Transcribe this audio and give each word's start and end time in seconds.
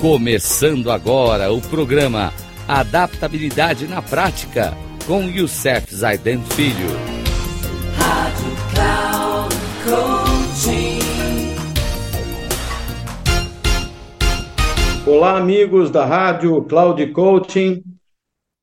Começando 0.00 0.90
agora 0.90 1.52
o 1.52 1.60
programa 1.60 2.32
Adaptabilidade 2.66 3.86
na 3.86 4.00
Prática 4.00 4.72
com 5.06 5.24
Youssef 5.24 5.94
Zaiden 5.94 6.42
Filho. 6.42 6.88
Rádio 7.98 8.46
Cloud 8.72 9.54
Coaching. 9.84 11.00
Olá, 15.06 15.36
amigos 15.36 15.90
da 15.90 16.06
Rádio 16.06 16.62
Cloud 16.64 17.06
Coaching. 17.12 17.84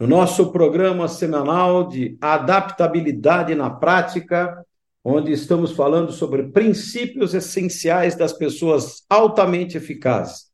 No 0.00 0.06
nosso 0.06 0.50
programa 0.50 1.06
semanal 1.06 1.86
de 1.86 2.16
adaptabilidade 2.18 3.54
na 3.54 3.68
prática, 3.68 4.64
onde 5.04 5.32
estamos 5.32 5.72
falando 5.72 6.12
sobre 6.12 6.44
princípios 6.44 7.34
essenciais 7.34 8.16
das 8.16 8.32
pessoas 8.32 9.04
altamente 9.10 9.76
eficazes. 9.76 10.46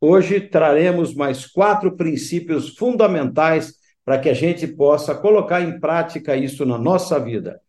Hoje 0.00 0.40
traremos 0.40 1.14
mais 1.14 1.44
quatro 1.46 1.96
princípios 1.96 2.76
fundamentais 2.76 3.74
para 4.04 4.18
que 4.18 4.28
a 4.28 4.34
gente 4.34 4.66
possa 4.66 5.14
colocar 5.14 5.60
em 5.60 5.80
prática 5.80 6.36
isso 6.36 6.64
na 6.64 6.78
nossa 6.78 7.18
vida. 7.18 7.60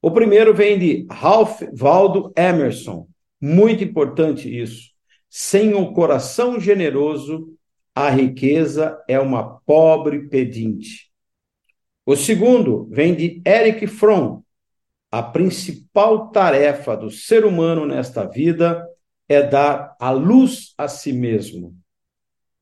O 0.00 0.10
primeiro 0.10 0.54
vem 0.54 0.78
de 0.78 1.06
Ralph 1.10 1.60
Waldo 1.76 2.32
Emerson. 2.36 3.08
Muito 3.40 3.82
importante 3.82 4.48
isso. 4.48 4.90
Sem 5.28 5.74
um 5.74 5.92
coração 5.92 6.60
generoso, 6.60 7.52
a 7.94 8.08
riqueza 8.08 8.96
é 9.08 9.18
uma 9.18 9.58
pobre 9.66 10.28
pedinte. 10.28 11.10
O 12.06 12.14
segundo 12.14 12.88
vem 12.90 13.14
de 13.14 13.42
Eric 13.44 13.86
Fromm. 13.88 14.42
A 15.10 15.22
principal 15.22 16.28
tarefa 16.30 16.96
do 16.96 17.10
ser 17.10 17.44
humano 17.44 17.84
nesta 17.84 18.24
vida 18.24 18.86
é 19.28 19.42
dar 19.42 19.94
a 20.00 20.10
luz 20.10 20.72
a 20.78 20.88
si 20.88 21.12
mesmo. 21.12 21.76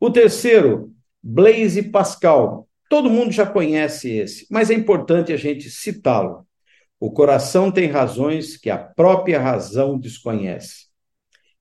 O 0.00 0.10
terceiro, 0.10 0.92
Blaise 1.22 1.82
Pascal. 1.82 2.68
Todo 2.88 3.10
mundo 3.10 3.32
já 3.32 3.46
conhece 3.46 4.10
esse, 4.10 4.46
mas 4.50 4.70
é 4.70 4.74
importante 4.74 5.32
a 5.32 5.36
gente 5.36 5.70
citá-lo. 5.70 6.46
O 7.00 7.10
coração 7.10 7.70
tem 7.70 7.88
razões 7.88 8.56
que 8.56 8.70
a 8.70 8.78
própria 8.78 9.40
razão 9.40 9.98
desconhece. 9.98 10.86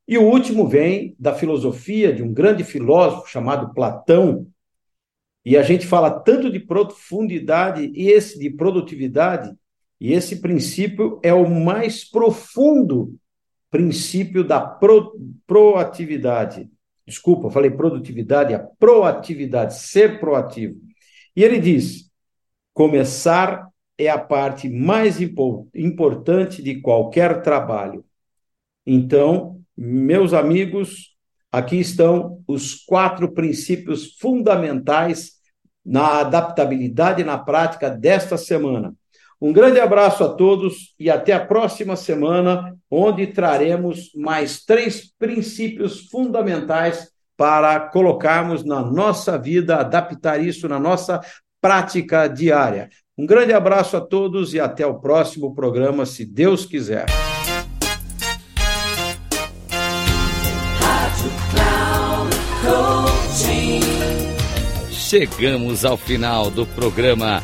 E 0.07 0.17
o 0.17 0.23
último 0.23 0.67
vem 0.67 1.15
da 1.19 1.33
filosofia 1.33 2.13
de 2.13 2.21
um 2.21 2.31
grande 2.31 2.63
filósofo 2.63 3.27
chamado 3.27 3.73
Platão. 3.73 4.47
E 5.43 5.57
a 5.57 5.63
gente 5.63 5.85
fala 5.87 6.11
tanto 6.11 6.51
de 6.51 6.59
profundidade 6.59 7.91
e 7.93 8.09
esse 8.09 8.37
de 8.37 8.49
produtividade, 8.49 9.51
e 9.99 10.13
esse 10.13 10.41
princípio 10.41 11.19
é 11.23 11.33
o 11.33 11.49
mais 11.49 12.03
profundo 12.03 13.15
princípio 13.75 14.41
da 14.41 14.61
pro, 14.61 15.19
proatividade. 15.45 16.69
Desculpa, 17.05 17.49
falei 17.49 17.69
produtividade, 17.69 18.53
a 18.53 18.59
proatividade, 18.59 19.75
ser 19.75 20.17
proativo. 20.17 20.79
E 21.35 21.43
ele 21.43 21.59
diz: 21.59 22.09
começar 22.73 23.67
é 23.97 24.07
a 24.07 24.17
parte 24.17 24.69
mais 24.69 25.19
importante 25.19 26.63
de 26.63 26.79
qualquer 26.79 27.41
trabalho. 27.41 28.05
Então, 28.85 29.61
meus 29.75 30.33
amigos, 30.33 31.13
aqui 31.51 31.75
estão 31.75 32.41
os 32.47 32.75
quatro 32.75 33.33
princípios 33.33 34.15
fundamentais 34.17 35.33
na 35.85 36.21
adaptabilidade 36.21 37.25
na 37.25 37.37
prática 37.37 37.89
desta 37.89 38.37
semana. 38.37 38.95
Um 39.45 39.53
grande 39.53 39.79
abraço 39.79 40.23
a 40.23 40.29
todos 40.29 40.95
e 40.99 41.07
até 41.07 41.31
a 41.31 41.39
próxima 41.39 41.95
semana, 41.95 42.75
onde 42.89 43.27
traremos 43.27 44.09
mais 44.15 44.65
três 44.65 45.13
princípios 45.19 46.07
fundamentais 46.09 47.11
para 47.38 47.79
colocarmos 47.79 48.66
na 48.66 48.81
nossa 48.81 49.38
vida, 49.38 49.75
adaptar 49.75 50.41
isso 50.41 50.67
na 50.67 50.79
nossa 50.79 51.22
prática 51.61 52.28
diária. 52.28 52.89
Um 53.16 53.28
grande 53.28 53.53
abraço 53.53 53.95
a 53.95 54.01
todos 54.01 54.56
e 54.56 54.59
até 54.59 54.83
o 54.83 54.95
próximo 54.95 55.53
programa, 55.53 56.07
se 56.07 56.25
Deus 56.25 56.66
quiser. 56.66 57.06
Chegamos 64.89 65.85
ao 65.85 65.95
final 65.95 66.50
do 66.50 66.66
programa 66.66 67.44